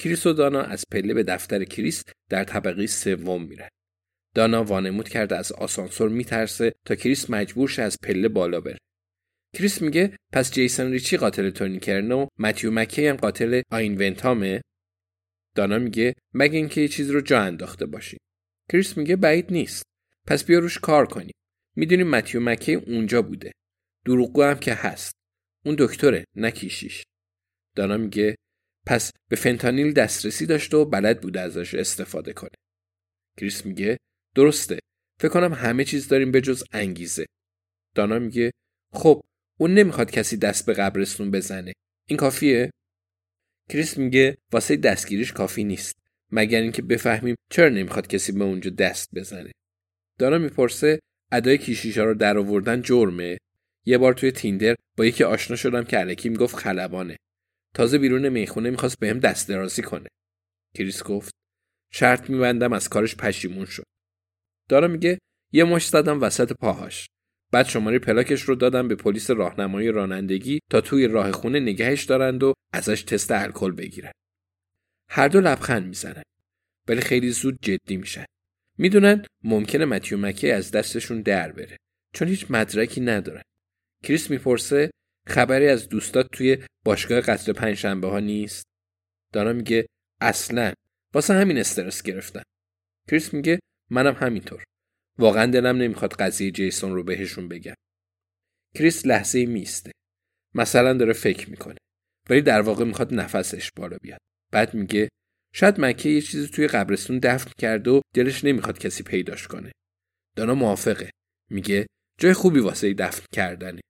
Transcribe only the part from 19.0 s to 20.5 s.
بعید نیست. پس